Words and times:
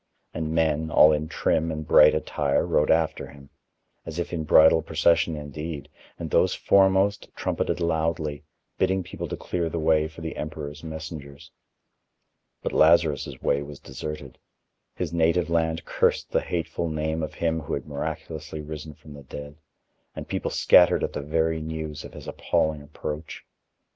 And 0.33 0.49
men, 0.51 0.89
all 0.89 1.11
in 1.13 1.27
trim 1.27 1.71
and 1.71 1.87
bright 1.87 2.15
attire, 2.15 2.65
rode 2.65 2.89
after 2.89 3.27
him, 3.27 3.51
as 4.03 4.17
if 4.17 4.33
in 4.33 4.45
bridal 4.45 4.81
procession 4.81 5.35
indeed, 5.35 5.89
and 6.17 6.31
those 6.31 6.55
foremost 6.55 7.29
trumpeted 7.35 7.79
loudly, 7.79 8.43
bidding 8.79 9.03
people 9.03 9.27
to 9.27 9.37
clear 9.37 9.69
the 9.69 9.77
way 9.77 10.07
for 10.07 10.21
the 10.21 10.37
emperor's 10.37 10.83
messengers. 10.83 11.51
But 12.63 12.73
Lazarus' 12.73 13.39
way 13.43 13.61
was 13.61 13.79
deserted: 13.79 14.39
his 14.95 15.13
native 15.13 15.51
land 15.51 15.85
cursed 15.85 16.31
the 16.31 16.41
hateful 16.41 16.89
name 16.89 17.21
of 17.21 17.35
him 17.35 17.59
who 17.59 17.75
had 17.75 17.85
miraculously 17.87 18.59
risen 18.59 18.95
from 18.95 19.13
the 19.13 19.21
dead, 19.21 19.59
and 20.15 20.27
people 20.27 20.49
scattered 20.49 21.03
at 21.03 21.13
the 21.13 21.21
very 21.21 21.61
news 21.61 22.03
of 22.03 22.13
his 22.13 22.27
appalling 22.27 22.81
approach. 22.81 23.45